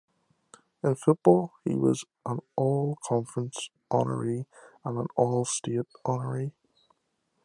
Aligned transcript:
In 0.83 0.95
football, 0.95 1.53
he 1.63 1.75
was 1.75 2.05
an 2.25 2.39
All-Conference 2.55 3.69
honoree 3.91 4.47
and 4.83 4.97
an 4.97 5.05
All-State 5.15 5.85
honoree. 6.03 6.53